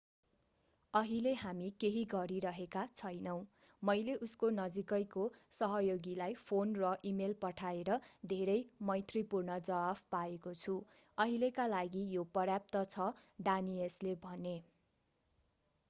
[0.93, 3.43] अहिले हामी केही गरिरहेका छैनौं
[3.83, 5.25] मैले उसको नजिकैको
[5.57, 7.99] सहयोगीलाई फोन र इमेल पठाएर
[8.33, 8.57] धेरै
[8.89, 10.77] मैत्रीपूर्ण जवाफ पाएको छु
[11.17, 13.11] अहिलेका लागि यो पर्याप्त छ
[13.45, 14.59] डानियसले भने